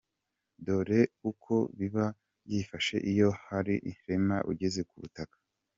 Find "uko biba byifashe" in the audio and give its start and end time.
1.31-2.95